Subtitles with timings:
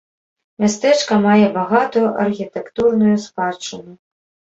[0.61, 3.93] Мястэчка мае багатую архітэктурную спадчыну.